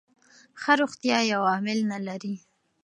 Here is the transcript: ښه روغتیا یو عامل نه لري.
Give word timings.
ښه 0.61 0.73
روغتیا 0.81 1.17
یو 1.33 1.41
عامل 1.51 1.79
نه 1.91 1.99
لري. 2.07 2.35